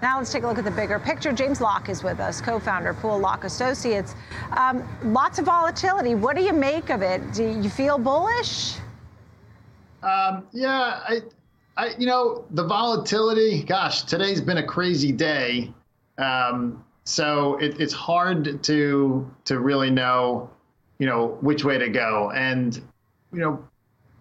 Now 0.00 0.18
let's 0.18 0.32
take 0.32 0.44
a 0.44 0.46
look 0.46 0.58
at 0.58 0.64
the 0.64 0.70
bigger 0.70 0.98
picture. 0.98 1.32
James 1.32 1.60
Locke 1.60 1.88
is 1.88 2.04
with 2.04 2.20
us, 2.20 2.40
co-founder 2.40 2.94
Pool 2.94 3.18
Locke 3.18 3.44
Associates. 3.44 4.14
Um, 4.56 4.86
lots 5.02 5.40
of 5.40 5.46
volatility. 5.46 6.14
What 6.14 6.36
do 6.36 6.42
you 6.42 6.52
make 6.52 6.90
of 6.90 7.02
it? 7.02 7.32
Do 7.32 7.44
you 7.44 7.68
feel 7.68 7.98
bullish? 7.98 8.76
Um, 10.02 10.46
yeah, 10.52 11.00
I, 11.08 11.20
I, 11.76 11.94
you 11.98 12.06
know, 12.06 12.44
the 12.50 12.64
volatility. 12.64 13.64
Gosh, 13.64 14.02
today's 14.02 14.40
been 14.40 14.58
a 14.58 14.66
crazy 14.66 15.10
day, 15.10 15.72
um, 16.18 16.84
so 17.02 17.56
it, 17.56 17.80
it's 17.80 17.92
hard 17.92 18.62
to 18.62 19.30
to 19.44 19.58
really 19.58 19.90
know, 19.90 20.48
you 20.98 21.06
know, 21.06 21.38
which 21.40 21.64
way 21.64 21.78
to 21.78 21.88
go. 21.88 22.30
And 22.30 22.76
you 23.32 23.40
know, 23.40 23.68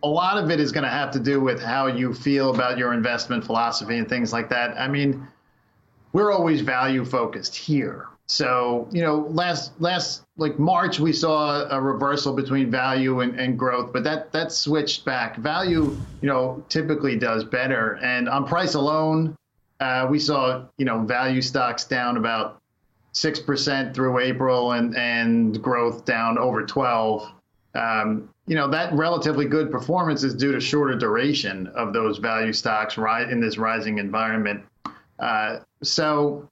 a 0.01 0.07
lot 0.07 0.43
of 0.43 0.49
it 0.49 0.59
is 0.59 0.71
going 0.71 0.83
to 0.83 0.89
have 0.89 1.11
to 1.11 1.19
do 1.19 1.39
with 1.39 1.61
how 1.61 1.85
you 1.85 2.13
feel 2.13 2.53
about 2.53 2.79
your 2.79 2.93
investment 2.93 3.45
philosophy 3.45 3.99
and 3.99 4.09
things 4.09 4.33
like 4.33 4.49
that. 4.49 4.75
I 4.79 4.87
mean, 4.87 5.27
we're 6.17 6.33
always 6.33 6.61
value 6.61 7.05
focused 7.05 7.55
here. 7.55 8.07
So, 8.25 8.87
you 8.91 9.03
know, 9.03 9.27
last 9.29 9.79
last 9.79 10.23
like 10.35 10.57
March 10.57 10.99
we 10.99 11.13
saw 11.13 11.69
a 11.69 11.79
reversal 11.79 12.33
between 12.33 12.71
value 12.71 13.19
and, 13.19 13.39
and 13.39 13.57
growth, 13.57 13.93
but 13.93 14.03
that 14.03 14.31
that 14.31 14.51
switched 14.51 15.05
back. 15.05 15.37
Value, 15.37 16.01
you 16.21 16.27
know, 16.27 16.65
typically 16.69 17.17
does 17.17 17.43
better. 17.43 17.99
And 18.01 18.27
on 18.27 18.47
price 18.47 18.73
alone, 18.73 19.35
uh, 19.79 20.07
we 20.09 20.17
saw, 20.17 20.65
you 20.79 20.85
know, 20.85 21.03
value 21.03 21.39
stocks 21.39 21.85
down 21.85 22.17
about 22.17 22.59
six 23.11 23.39
percent 23.39 23.93
through 23.93 24.17
April 24.17 24.71
and 24.71 24.97
and 24.97 25.61
growth 25.61 26.03
down 26.03 26.39
over 26.39 26.65
twelve. 26.65 27.31
Um, 27.75 28.27
you 28.47 28.55
know 28.55 28.67
that 28.71 28.91
relatively 28.91 29.45
good 29.45 29.71
performance 29.71 30.23
is 30.23 30.33
due 30.33 30.51
to 30.51 30.59
shorter 30.59 30.95
duration 30.95 31.67
of 31.75 31.93
those 31.93 32.17
value 32.17 32.53
stocks 32.53 32.97
right 32.97 33.29
in 33.29 33.39
this 33.39 33.59
rising 33.59 33.99
environment. 33.99 34.63
Uh, 35.19 35.59
so 35.83 36.49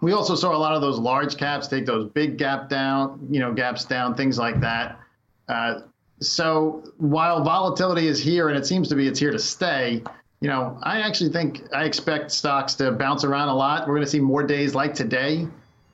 we 0.00 0.12
also 0.12 0.34
saw 0.34 0.54
a 0.54 0.58
lot 0.58 0.74
of 0.74 0.82
those 0.82 0.98
large 0.98 1.36
caps 1.36 1.68
take 1.68 1.86
those 1.86 2.10
big 2.10 2.36
gap 2.36 2.68
down, 2.68 3.26
you 3.30 3.40
know, 3.40 3.52
gaps 3.52 3.84
down, 3.84 4.14
things 4.14 4.38
like 4.38 4.60
that. 4.60 4.98
Uh, 5.48 5.80
so 6.20 6.82
while 6.98 7.42
volatility 7.42 8.08
is 8.08 8.18
here 8.22 8.48
and 8.48 8.56
it 8.56 8.66
seems 8.66 8.88
to 8.88 8.94
be 8.94 9.06
it's 9.06 9.18
here 9.18 9.30
to 9.30 9.38
stay, 9.38 10.02
you 10.40 10.48
know, 10.48 10.76
I 10.82 11.00
actually 11.00 11.30
think 11.30 11.62
I 11.72 11.84
expect 11.84 12.32
stocks 12.32 12.74
to 12.74 12.90
bounce 12.90 13.22
around 13.22 13.48
a 13.48 13.54
lot. 13.54 13.86
We're 13.86 13.94
going 13.94 14.04
to 14.04 14.10
see 14.10 14.20
more 14.20 14.42
days 14.42 14.74
like 14.74 14.92
today, 14.92 15.46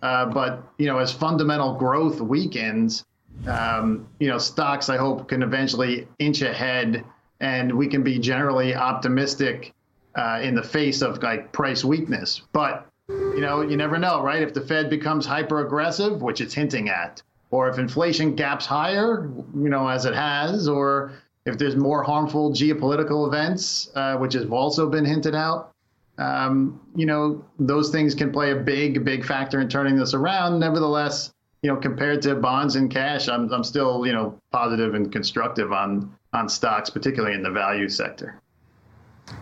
uh, 0.03 0.27
but 0.27 0.63
you 0.79 0.87
know, 0.87 0.99
as 0.99 1.13
fundamental 1.13 1.75
growth 1.75 2.21
weakens, 2.21 3.05
um, 3.47 4.09
you 4.19 4.29
know, 4.29 4.39
stocks 4.39 4.89
I 4.89 4.97
hope 4.97 5.29
can 5.29 5.43
eventually 5.43 6.09
inch 6.19 6.41
ahead, 6.41 7.05
and 7.41 7.73
we 7.73 7.89
can 7.89 8.03
be 8.03 8.19
generally 8.19 8.75
optimistic 8.75 9.75
uh, 10.19 10.41
in 10.43 10.55
the 10.55 10.63
face 10.63 11.01
of 11.01 11.23
like 11.23 11.53
price 11.53 11.85
weakness. 11.85 12.43
But 12.53 12.87
you 13.09 13.41
know, 13.41 13.63
you 13.63 13.77
never 13.77 13.99
know, 13.99 14.21
right? 14.21 14.43
If 14.43 14.53
the 14.53 14.61
Fed 14.61 14.91
becomes 14.91 15.25
hyper 15.25 15.65
aggressive, 15.65 16.21
which 16.21 16.41
it's 16.41 16.53
hinting 16.53 16.89
at, 16.89 17.23
or 17.51 17.69
if 17.69 17.79
inflation 17.79 18.35
gaps 18.35 18.67
higher, 18.67 19.31
you 19.55 19.69
know, 19.69 19.89
as 19.89 20.05
it 20.05 20.15
has, 20.15 20.69
or 20.69 21.13
if 21.47 21.57
there's 21.57 21.77
more 21.77 22.03
harmful 22.03 22.51
geopolitical 22.51 23.27
events, 23.27 23.91
uh, 23.95 24.17
which 24.17 24.35
have 24.35 24.53
also 24.53 24.91
been 24.91 25.05
hinted 25.05 25.35
out, 25.35 25.73
um, 26.19 26.81
you 26.97 27.07
know, 27.07 27.43
those 27.61 27.91
things 27.91 28.15
can 28.15 28.33
play 28.33 28.51
a 28.51 28.57
big, 28.57 29.05
big 29.05 29.25
factor 29.25 29.61
in 29.61 29.69
turning 29.69 29.97
this 29.97 30.15
around. 30.15 30.59
Nevertheless, 30.59 31.33
you 31.63 31.71
know, 31.71 31.77
compared 31.77 32.21
to 32.23 32.35
bonds 32.35 32.75
and 32.75 32.91
cash, 32.91 33.29
I'm, 33.29 33.51
I'm 33.53 33.65
still, 33.65 34.05
you 34.05 34.13
know, 34.13 34.39
positive 34.51 34.95
and 34.95 35.11
constructive 35.13 35.73
on 35.73 36.13
on 36.35 36.49
stocks, 36.49 36.91
particularly 36.91 37.35
in 37.35 37.43
the 37.43 37.51
value 37.51 37.89
sector. 37.89 38.43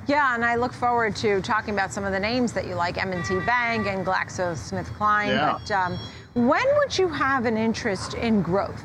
Yeah, 0.07 0.35
and 0.35 0.45
I 0.45 0.57
look 0.57 0.73
forward 0.73 1.17
to 1.17 1.41
talking 1.43 1.75
about 1.75 1.93
some 1.93 2.05
of 2.05 2.13
the 2.13 2.21
names 2.21 2.53
that 2.53 2.67
you 2.67 2.75
like, 2.75 2.99
M&T 2.99 3.41
Bank 3.47 3.87
and 3.87 4.07
GlaxoSmithKline. 4.07 5.29
Yeah. 5.29 5.59
But 5.59 5.71
um, 5.71 5.99
when 6.35 6.65
would 6.77 6.97
you 6.97 7.09
have 7.09 7.47
an 7.47 7.57
interest 7.57 8.15
in 8.15 8.43
growth? 8.43 8.85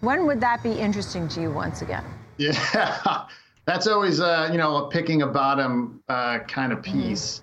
When 0.00 0.26
would 0.26 0.40
that 0.40 0.62
be 0.62 0.72
interesting 0.72 1.28
to 1.28 1.40
you 1.40 1.50
once 1.50 1.82
again? 1.82 2.04
Yeah, 2.38 3.26
that's 3.66 3.86
always, 3.86 4.18
uh, 4.18 4.48
you 4.50 4.56
know, 4.56 4.86
a 4.86 4.88
picking 4.88 5.20
a 5.20 5.26
bottom 5.26 6.02
uh, 6.08 6.38
kind 6.48 6.72
of 6.72 6.82
piece. 6.82 7.42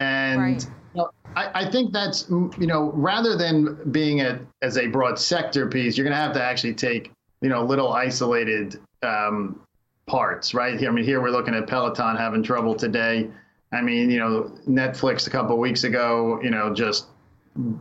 Mm-hmm. 0.00 0.02
And 0.02 0.40
right. 0.40 0.64
you 0.64 1.02
know, 1.02 1.10
I, 1.36 1.66
I, 1.66 1.70
think 1.70 1.92
that's, 1.92 2.26
you 2.30 2.66
know, 2.66 2.90
rather 2.94 3.36
than 3.36 3.78
being 3.92 4.22
a, 4.22 4.40
as 4.62 4.78
a 4.78 4.86
broad 4.86 5.18
sector 5.18 5.66
piece, 5.66 5.98
you're 5.98 6.04
going 6.04 6.16
to 6.16 6.22
have 6.22 6.32
to 6.32 6.42
actually 6.42 6.72
take, 6.72 7.12
you 7.42 7.50
know, 7.50 7.62
little 7.62 7.92
isolated 7.92 8.80
um, 9.02 9.60
parts, 10.06 10.54
right? 10.54 10.78
Here, 10.78 10.90
I 10.90 10.92
mean, 10.92 11.04
here 11.04 11.20
we're 11.20 11.30
looking 11.30 11.54
at 11.54 11.66
Peloton 11.66 12.16
having 12.16 12.42
trouble 12.42 12.74
today. 12.74 13.30
I 13.72 13.80
mean, 13.80 14.10
you 14.10 14.18
know, 14.18 14.52
Netflix 14.68 15.26
a 15.26 15.30
couple 15.30 15.56
weeks 15.58 15.84
ago, 15.84 16.40
you 16.42 16.50
know, 16.50 16.74
just 16.74 17.06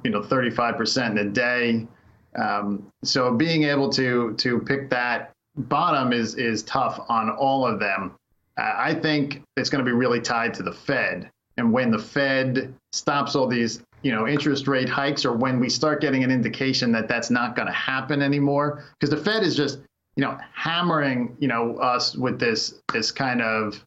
you 0.03 0.11
know, 0.11 0.21
35% 0.21 1.11
in 1.11 1.17
a 1.17 1.25
day. 1.25 1.87
Um, 2.35 2.91
so 3.03 3.33
being 3.33 3.63
able 3.63 3.89
to 3.89 4.33
to 4.35 4.59
pick 4.59 4.89
that 4.91 5.31
bottom 5.55 6.13
is 6.13 6.35
is 6.35 6.63
tough 6.63 6.99
on 7.09 7.29
all 7.29 7.65
of 7.65 7.79
them. 7.79 8.15
Uh, 8.57 8.73
I 8.77 8.93
think 8.93 9.41
it's 9.57 9.69
going 9.69 9.83
to 9.83 9.89
be 9.89 9.95
really 9.95 10.21
tied 10.21 10.53
to 10.55 10.63
the 10.63 10.71
Fed, 10.71 11.29
and 11.57 11.73
when 11.73 11.91
the 11.91 11.99
Fed 11.99 12.73
stops 12.91 13.35
all 13.35 13.47
these 13.47 13.81
you 14.03 14.11
know 14.11 14.27
interest 14.27 14.67
rate 14.67 14.89
hikes, 14.89 15.25
or 15.25 15.33
when 15.33 15.59
we 15.59 15.69
start 15.69 16.01
getting 16.01 16.23
an 16.23 16.31
indication 16.31 16.91
that 16.91 17.07
that's 17.07 17.31
not 17.31 17.55
going 17.55 17.67
to 17.67 17.73
happen 17.73 18.21
anymore, 18.21 18.83
because 18.99 19.09
the 19.09 19.23
Fed 19.23 19.43
is 19.43 19.55
just 19.55 19.79
you 20.19 20.25
know, 20.25 20.37
hammering, 20.53 21.37
you 21.39 21.47
know, 21.47 21.77
us 21.77 22.13
with 22.13 22.41
this 22.41 22.81
this 22.91 23.09
kind 23.09 23.41
of 23.41 23.85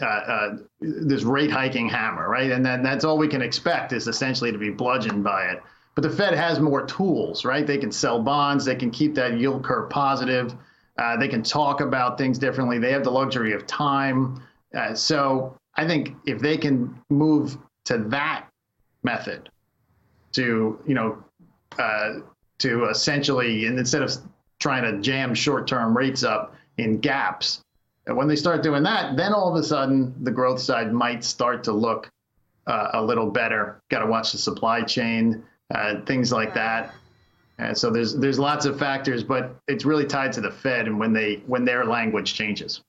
uh, 0.00 0.06
uh, 0.06 0.56
this 0.80 1.22
rate 1.22 1.50
hiking 1.50 1.86
hammer, 1.86 2.30
right? 2.30 2.50
And 2.50 2.64
then 2.64 2.82
that's 2.82 3.04
all 3.04 3.18
we 3.18 3.28
can 3.28 3.42
expect 3.42 3.92
is 3.92 4.08
essentially 4.08 4.50
to 4.52 4.56
be 4.56 4.70
bludgeoned 4.70 5.22
by 5.22 5.48
it. 5.48 5.62
But 5.94 6.00
the 6.00 6.08
Fed 6.08 6.32
has 6.32 6.60
more 6.60 6.86
tools, 6.86 7.44
right? 7.44 7.66
They 7.66 7.76
can 7.76 7.92
sell 7.92 8.22
bonds, 8.22 8.64
they 8.64 8.74
can 8.74 8.90
keep 8.90 9.14
that 9.16 9.38
yield 9.38 9.62
curve 9.62 9.90
positive, 9.90 10.54
uh, 10.96 11.18
they 11.18 11.28
can 11.28 11.42
talk 11.42 11.82
about 11.82 12.16
things 12.16 12.38
differently. 12.38 12.78
They 12.78 12.92
have 12.92 13.04
the 13.04 13.10
luxury 13.10 13.52
of 13.52 13.66
time. 13.66 14.42
Uh, 14.74 14.94
so 14.94 15.58
I 15.76 15.86
think 15.86 16.16
if 16.24 16.38
they 16.38 16.56
can 16.56 16.98
move 17.10 17.58
to 17.84 17.98
that 18.08 18.46
method, 19.02 19.50
to 20.32 20.80
you 20.86 20.94
know, 20.94 21.22
uh, 21.78 22.20
to 22.60 22.86
essentially, 22.86 23.66
and 23.66 23.78
instead 23.78 24.00
of 24.00 24.10
trying 24.58 24.82
to 24.82 25.00
jam 25.00 25.34
short-term 25.34 25.96
rates 25.96 26.24
up 26.24 26.54
in 26.78 26.98
gaps. 26.98 27.62
And 28.06 28.16
when 28.16 28.28
they 28.28 28.36
start 28.36 28.62
doing 28.62 28.82
that, 28.84 29.16
then 29.16 29.32
all 29.32 29.48
of 29.48 29.56
a 29.56 29.62
sudden 29.62 30.14
the 30.22 30.30
growth 30.30 30.60
side 30.60 30.92
might 30.92 31.22
start 31.22 31.62
to 31.64 31.72
look 31.72 32.10
uh, 32.66 32.90
a 32.94 33.02
little 33.02 33.30
better. 33.30 33.80
Got 33.90 34.00
to 34.00 34.06
watch 34.06 34.32
the 34.32 34.38
supply 34.38 34.82
chain, 34.82 35.42
uh, 35.74 36.00
things 36.06 36.32
like 36.32 36.54
that. 36.54 36.94
And 37.58 37.76
so 37.76 37.90
there's 37.90 38.14
there's 38.14 38.38
lots 38.38 38.66
of 38.66 38.78
factors, 38.78 39.24
but 39.24 39.56
it's 39.66 39.84
really 39.84 40.06
tied 40.06 40.32
to 40.34 40.40
the 40.40 40.50
Fed 40.50 40.86
and 40.86 40.98
when 40.98 41.12
they 41.12 41.42
when 41.46 41.64
their 41.64 41.84
language 41.84 42.34
changes. 42.34 42.82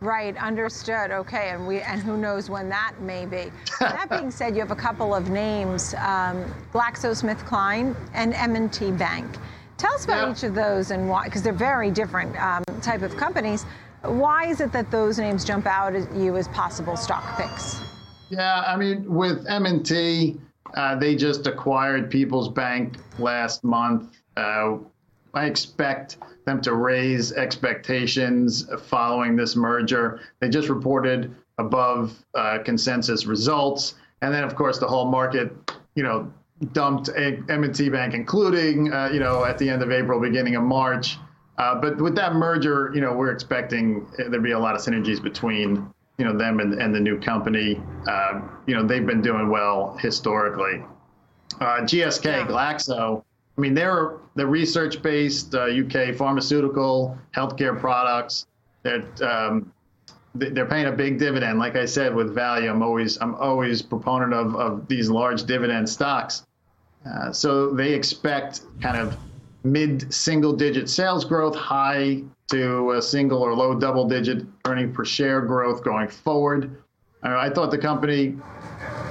Right, 0.00 0.34
understood. 0.38 1.10
Okay, 1.10 1.50
and 1.50 1.66
we 1.66 1.80
and 1.82 2.00
who 2.00 2.16
knows 2.16 2.48
when 2.48 2.70
that 2.70 2.94
may 3.02 3.26
be. 3.26 3.52
that 3.80 4.08
being 4.08 4.30
said, 4.30 4.54
you 4.54 4.60
have 4.60 4.70
a 4.70 4.76
couple 4.76 5.14
of 5.14 5.28
names: 5.28 5.92
um, 5.94 6.52
GlaxoSmithKline 6.72 7.94
and 8.14 8.32
M&T 8.32 8.92
Bank. 8.92 9.26
Tell 9.80 9.94
us 9.94 10.04
about 10.04 10.36
each 10.36 10.42
of 10.42 10.54
those 10.54 10.90
and 10.90 11.08
why, 11.08 11.24
because 11.24 11.42
they're 11.42 11.54
very 11.54 11.90
different 11.90 12.38
um, 12.38 12.62
type 12.82 13.00
of 13.00 13.16
companies. 13.16 13.64
Why 14.02 14.46
is 14.46 14.60
it 14.60 14.72
that 14.72 14.90
those 14.90 15.18
names 15.18 15.42
jump 15.42 15.64
out 15.64 15.94
at 15.94 16.14
you 16.14 16.36
as 16.36 16.48
possible 16.48 16.98
stock 16.98 17.38
picks? 17.38 17.80
Yeah, 18.28 18.62
I 18.66 18.76
mean, 18.76 19.10
with 19.10 19.46
M&T, 19.48 20.38
uh, 20.74 20.96
they 20.96 21.16
just 21.16 21.46
acquired 21.46 22.10
People's 22.10 22.50
Bank 22.50 22.98
last 23.18 23.64
month. 23.64 24.20
Uh, 24.36 24.76
I 25.32 25.46
expect 25.46 26.18
them 26.44 26.60
to 26.60 26.74
raise 26.74 27.32
expectations 27.32 28.68
following 28.82 29.34
this 29.34 29.56
merger. 29.56 30.20
They 30.40 30.50
just 30.50 30.68
reported 30.68 31.34
above 31.56 32.22
uh, 32.34 32.58
consensus 32.66 33.24
results, 33.24 33.94
and 34.20 34.34
then 34.34 34.44
of 34.44 34.54
course 34.54 34.78
the 34.78 34.88
whole 34.88 35.06
market, 35.06 35.52
you 35.94 36.02
know, 36.02 36.30
dumped 36.72 37.08
M&T 37.16 37.88
Bank, 37.88 38.14
including 38.14 38.92
uh, 38.92 39.10
you 39.12 39.20
know 39.20 39.44
at 39.44 39.58
the 39.58 39.68
end 39.68 39.82
of 39.82 39.90
April, 39.90 40.20
beginning 40.20 40.56
of 40.56 40.62
March. 40.62 41.16
Uh, 41.58 41.74
but 41.74 42.00
with 42.00 42.14
that 42.14 42.34
merger, 42.34 42.90
you 42.94 43.00
know 43.00 43.12
we're 43.12 43.32
expecting 43.32 44.06
there'd 44.16 44.42
be 44.42 44.52
a 44.52 44.58
lot 44.58 44.74
of 44.74 44.80
synergies 44.80 45.22
between 45.22 45.88
you 46.18 46.24
know 46.24 46.36
them 46.36 46.60
and, 46.60 46.74
and 46.74 46.94
the 46.94 47.00
new 47.00 47.18
company. 47.18 47.80
Uh, 48.06 48.40
you 48.66 48.74
know 48.74 48.84
they've 48.86 49.06
been 49.06 49.22
doing 49.22 49.48
well 49.48 49.96
historically. 50.00 50.84
Uh, 51.60 51.80
GSK, 51.80 52.24
yeah. 52.24 52.46
Glaxo. 52.46 53.24
I 53.56 53.60
mean 53.60 53.74
they're 53.74 54.18
the 54.36 54.46
research-based 54.46 55.54
UK 55.54 55.94
uh, 55.94 56.12
pharmaceutical 56.14 57.18
healthcare 57.34 57.78
products 57.78 58.46
that. 58.82 59.22
Um, 59.22 59.72
they're 60.32 60.66
paying 60.66 60.86
a 60.86 60.92
big 60.92 61.18
dividend. 61.18 61.58
Like 61.58 61.74
I 61.74 61.84
said, 61.84 62.14
with 62.14 62.32
value, 62.32 62.70
I'm 62.70 62.84
always 62.84 63.20
I'm 63.20 63.34
always 63.34 63.82
proponent 63.82 64.32
of, 64.32 64.54
of 64.54 64.86
these 64.86 65.10
large 65.10 65.42
dividend 65.42 65.88
stocks. 65.88 66.46
Uh, 67.06 67.32
so 67.32 67.70
they 67.72 67.92
expect 67.92 68.62
kind 68.80 68.96
of 68.96 69.16
mid 69.64 70.12
single 70.12 70.52
digit 70.52 70.88
sales 70.88 71.24
growth, 71.24 71.54
high 71.54 72.22
to 72.50 72.92
a 72.92 73.02
single 73.02 73.42
or 73.42 73.54
low 73.54 73.78
double 73.78 74.08
digit 74.08 74.44
earning 74.66 74.92
per 74.92 75.04
share 75.04 75.40
growth 75.40 75.82
going 75.84 76.08
forward. 76.08 76.82
Uh, 77.24 77.36
I 77.36 77.50
thought 77.50 77.70
the 77.70 77.78
company 77.78 78.36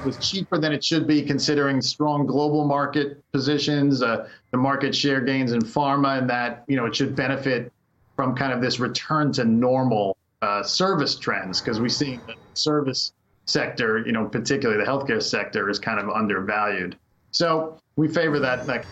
was 0.04 0.18
cheaper 0.18 0.58
than 0.58 0.72
it 0.72 0.84
should 0.84 1.08
be, 1.08 1.22
considering 1.22 1.82
strong 1.82 2.26
global 2.26 2.66
market 2.66 3.24
positions, 3.32 4.02
uh, 4.02 4.28
the 4.52 4.58
market 4.58 4.96
share 4.96 5.22
gains 5.22 5.52
in 5.52 5.62
pharma, 5.62 6.20
and 6.20 6.30
that 6.30 6.64
you 6.68 6.76
know 6.76 6.86
it 6.86 6.96
should 6.96 7.16
benefit 7.16 7.72
from 8.16 8.36
kind 8.36 8.52
of 8.52 8.62
this 8.62 8.80
return 8.80 9.32
to 9.32 9.46
normal 9.46 10.18
uh, 10.42 10.64
service 10.64 11.18
trends 11.18 11.62
because 11.62 11.80
we 11.80 11.90
see 11.90 12.20
the 12.28 12.36
service 12.54 13.14
sector, 13.46 14.00
you 14.06 14.12
know, 14.12 14.26
particularly 14.26 14.84
the 14.84 14.90
healthcare 14.90 15.22
sector, 15.22 15.70
is 15.70 15.80
kind 15.80 16.00
of 16.00 16.10
undervalued. 16.10 16.98
So 17.31 17.78
we 17.96 18.08
favor 18.08 18.40
that. 18.40 18.66
that 18.68 18.86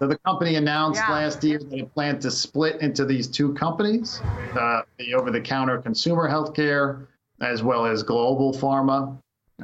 so 0.00 0.06
the 0.06 0.16
company 0.18 0.56
announced 0.56 1.02
Yeah. 1.06 1.12
last 1.12 1.44
year 1.44 1.58
that 1.58 1.72
it 1.72 1.94
planned 1.94 2.22
to 2.22 2.30
split 2.30 2.80
into 2.80 3.04
these 3.04 3.28
two 3.28 3.52
companies, 3.52 4.20
uh, 4.58 4.82
the 4.98 5.14
over-the-counter 5.14 5.78
consumer 5.78 6.28
healthcare 6.28 7.06
as 7.40 7.62
well 7.62 7.86
as 7.86 8.02
global 8.02 8.52
pharma. 8.52 9.16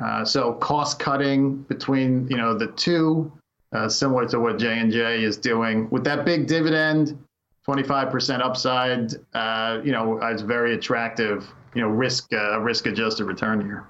Uh, 0.02 0.24
so 0.24 0.52
cost 0.54 0.98
cutting 0.98 1.56
between 1.62 2.28
you 2.28 2.36
know 2.36 2.56
the 2.56 2.66
two, 2.68 3.32
uh, 3.72 3.88
similar 3.88 4.26
to 4.28 4.38
what 4.38 4.58
J 4.58 4.78
and 4.78 4.92
J 4.92 5.22
is 5.24 5.36
doing 5.38 5.88
with 5.90 6.04
that 6.04 6.24
big 6.24 6.46
dividend, 6.46 7.18
25% 7.66 8.40
upside. 8.40 9.12
Uh, 9.34 9.80
you 9.82 9.92
know, 9.92 10.18
it's 10.22 10.42
very 10.42 10.74
attractive. 10.74 11.50
You 11.74 11.82
know, 11.82 11.88
risk 11.88 12.32
uh, 12.32 12.60
risk 12.60 12.86
adjusted 12.86 13.24
return 13.24 13.60
here. 13.62 13.86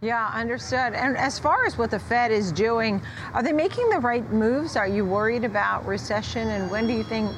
Yeah, 0.00 0.30
understood. 0.32 0.94
And 0.94 1.16
as 1.16 1.38
far 1.38 1.66
as 1.66 1.76
what 1.76 1.90
the 1.90 1.98
Fed 1.98 2.30
is 2.30 2.52
doing, 2.52 3.02
are 3.34 3.42
they 3.42 3.52
making 3.52 3.90
the 3.90 3.98
right 3.98 4.30
moves? 4.32 4.76
Are 4.76 4.86
you 4.86 5.04
worried 5.04 5.44
about 5.44 5.84
recession? 5.86 6.48
And 6.48 6.70
when 6.70 6.86
do 6.86 6.92
you 6.92 7.02
think 7.02 7.30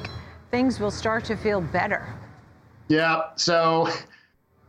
things 0.51 0.79
will 0.79 0.91
start 0.91 1.25
to 1.25 1.35
feel 1.35 1.61
better? 1.61 2.05
Yeah. 2.87 3.21
So, 3.35 3.89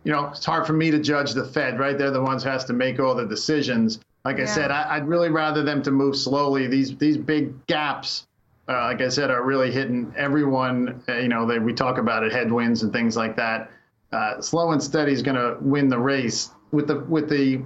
you 0.05 0.13
know, 0.13 0.29
it's 0.29 0.47
hard 0.47 0.67
for 0.67 0.73
me 0.73 0.91
to 0.91 0.99
judge 0.99 1.33
the 1.33 1.45
Fed, 1.45 1.79
right? 1.79 1.99
They're 1.99 2.11
the 2.11 2.23
ones 2.23 2.45
who 2.45 2.51
has 2.51 2.65
to 2.67 2.73
make 2.73 2.99
all 2.99 3.15
the 3.15 3.27
decisions. 3.27 4.01
Like 4.25 4.39
I 4.39 4.45
said, 4.45 4.71
I, 4.71 4.95
I'd 4.95 5.09
really 5.09 5.31
rather 5.31 5.63
them 5.65 5.83
to 5.83 5.91
move 5.91 6.17
slowly. 6.17 6.69
These 6.69 6.97
these 6.97 7.19
big 7.19 7.67
gaps, 7.67 8.29
uh, 8.69 8.85
like 8.85 9.01
I 9.01 9.09
said, 9.09 9.31
are 9.31 9.43
really 9.43 9.73
hitting 9.73 10.15
everyone. 10.17 11.03
Uh, 11.09 11.17
you 11.17 11.27
know, 11.27 11.45
they, 11.45 11.59
we 11.59 11.75
talk 11.75 11.99
about 11.99 12.23
it, 12.23 12.33
headwinds 12.33 12.85
and 12.85 12.93
things 12.93 13.17
like 13.17 13.37
that. 13.37 13.71
Uh, 14.13 14.41
slow 14.41 14.71
and 14.71 14.81
steady 14.81 15.13
is 15.13 15.23
going 15.23 15.35
to 15.35 15.57
win 15.61 15.89
the 15.89 15.99
race. 15.99 16.53
With 16.71 16.87
the 16.87 17.01
with 17.01 17.29
the, 17.29 17.63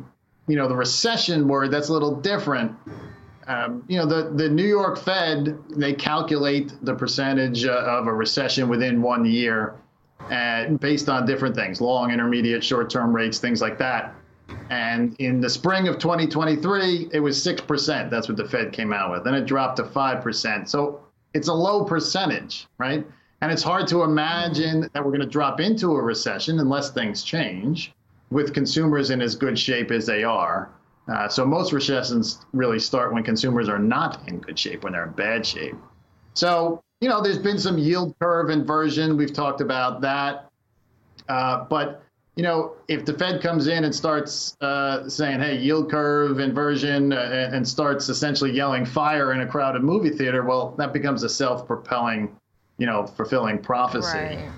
you 0.46 0.56
know, 0.56 0.68
the 0.68 0.76
recession 0.76 1.48
word, 1.48 1.70
that's 1.70 1.88
a 1.88 1.92
little 1.92 2.14
different. 2.14 2.72
Um, 3.48 3.84
you 3.88 3.98
know, 3.98 4.06
the, 4.06 4.30
the 4.34 4.48
New 4.48 4.66
York 4.66 4.98
Fed, 4.98 5.56
they 5.70 5.92
calculate 5.92 6.72
the 6.82 6.94
percentage 6.94 7.64
uh, 7.64 7.72
of 7.72 8.06
a 8.06 8.12
recession 8.12 8.68
within 8.68 9.02
one 9.02 9.24
year 9.24 9.76
and 10.30 10.80
based 10.80 11.08
on 11.08 11.26
different 11.26 11.54
things 11.54 11.80
long, 11.80 12.10
intermediate, 12.10 12.64
short 12.64 12.90
term 12.90 13.14
rates, 13.14 13.38
things 13.38 13.60
like 13.60 13.78
that. 13.78 14.14
And 14.70 15.14
in 15.18 15.40
the 15.40 15.50
spring 15.50 15.88
of 15.88 15.98
2023, 15.98 17.10
it 17.12 17.20
was 17.20 17.44
6%. 17.44 18.10
That's 18.10 18.28
what 18.28 18.36
the 18.36 18.48
Fed 18.48 18.72
came 18.72 18.92
out 18.92 19.10
with. 19.12 19.24
Then 19.24 19.34
it 19.34 19.46
dropped 19.46 19.76
to 19.76 19.84
5%. 19.84 20.68
So 20.68 21.00
it's 21.34 21.48
a 21.48 21.52
low 21.52 21.84
percentage, 21.84 22.66
right? 22.78 23.06
And 23.40 23.52
it's 23.52 23.62
hard 23.62 23.86
to 23.88 24.02
imagine 24.02 24.88
that 24.92 25.04
we're 25.04 25.10
going 25.10 25.20
to 25.20 25.26
drop 25.26 25.60
into 25.60 25.92
a 25.92 26.02
recession 26.02 26.58
unless 26.58 26.90
things 26.90 27.22
change 27.22 27.92
with 28.30 28.52
consumers 28.54 29.10
in 29.10 29.20
as 29.20 29.36
good 29.36 29.58
shape 29.58 29.90
as 29.90 30.06
they 30.06 30.24
are. 30.24 30.70
Uh, 31.08 31.28
so 31.28 31.44
most 31.44 31.72
recessions 31.72 32.44
really 32.52 32.80
start 32.80 33.12
when 33.12 33.22
consumers 33.22 33.68
are 33.68 33.78
not 33.78 34.28
in 34.28 34.40
good 34.40 34.58
shape, 34.58 34.82
when 34.82 34.92
they're 34.92 35.06
in 35.06 35.12
bad 35.12 35.46
shape. 35.46 35.76
So, 36.34 36.82
you 37.00 37.08
know, 37.08 37.22
there's 37.22 37.38
been 37.38 37.58
some 37.58 37.78
yield 37.78 38.14
curve 38.18 38.50
inversion. 38.50 39.16
We've 39.16 39.32
talked 39.32 39.60
about 39.60 40.00
that. 40.00 40.50
Uh, 41.28 41.64
but, 41.64 42.02
you 42.34 42.42
know, 42.42 42.72
if 42.88 43.04
the 43.04 43.12
Fed 43.12 43.40
comes 43.40 43.68
in 43.68 43.84
and 43.84 43.94
starts 43.94 44.56
uh, 44.60 45.08
saying, 45.08 45.40
hey, 45.40 45.56
yield 45.56 45.90
curve 45.90 46.40
inversion, 46.40 47.12
uh, 47.12 47.50
and 47.52 47.66
starts 47.66 48.08
essentially 48.08 48.50
yelling 48.50 48.84
fire 48.84 49.32
in 49.32 49.40
a 49.40 49.46
crowded 49.46 49.82
movie 49.82 50.10
theater, 50.10 50.44
well, 50.44 50.74
that 50.76 50.92
becomes 50.92 51.22
a 51.22 51.28
self 51.28 51.66
propelling, 51.66 52.36
you 52.78 52.86
know, 52.86 53.06
fulfilling 53.06 53.58
prophecy. 53.58 54.18
Right. 54.18 54.50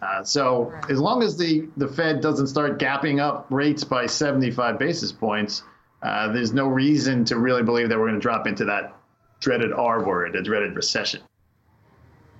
Uh, 0.00 0.22
so 0.22 0.72
as 0.88 1.00
long 1.00 1.22
as 1.22 1.36
the, 1.36 1.68
the 1.76 1.88
Fed 1.88 2.20
doesn't 2.20 2.46
start 2.46 2.78
gapping 2.78 3.20
up 3.20 3.46
rates 3.50 3.84
by 3.84 4.06
75 4.06 4.78
basis 4.78 5.12
points, 5.12 5.62
uh, 6.02 6.32
there's 6.32 6.52
no 6.52 6.68
reason 6.68 7.24
to 7.24 7.38
really 7.38 7.62
believe 7.62 7.88
that 7.88 7.98
we're 7.98 8.06
going 8.06 8.14
to 8.14 8.20
drop 8.20 8.46
into 8.46 8.64
that 8.64 8.94
dreaded 9.40 9.72
R 9.72 10.04
word, 10.04 10.36
a 10.36 10.42
dreaded 10.42 10.76
recession. 10.76 11.20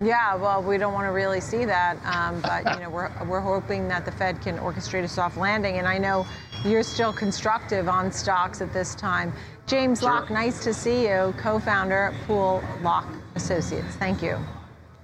Yeah, 0.01 0.37
well, 0.37 0.63
we 0.63 0.79
don't 0.79 0.93
want 0.93 1.07
to 1.07 1.11
really 1.11 1.41
see 1.41 1.65
that, 1.65 1.97
um, 2.07 2.41
but 2.41 2.73
you 2.73 2.85
know, 2.85 2.91
we're 2.95 3.11
we're 3.27 3.41
hoping 3.41 3.89
that 3.89 4.05
the 4.05 4.13
Fed 4.13 4.41
can 4.41 4.57
orchestrate 4.59 5.03
a 5.03 5.09
soft 5.09 5.37
landing. 5.37 5.79
And 5.79 5.89
I 5.89 5.99
know 5.99 6.25
you're 6.65 6.85
still 6.85 7.13
constructive 7.13 7.89
on 7.89 8.13
stocks 8.13 8.61
at 8.61 8.73
this 8.73 8.95
time. 8.95 9.33
James 9.67 10.01
Sure. 10.01 10.11
Locke, 10.11 10.31
nice 10.31 10.63
to 10.65 10.73
see 10.73 11.09
you, 11.09 11.35
co-founder 11.39 12.15
Pool 12.27 12.63
Locke 12.83 13.13
Associates. 13.35 13.97
Thank 13.97 14.23
you. 14.23 14.39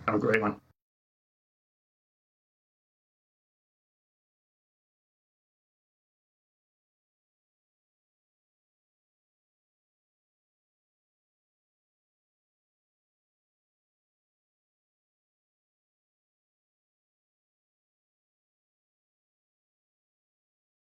Have 0.07 0.15
a 0.15 0.19
great 0.19 0.41
one. 0.41 0.61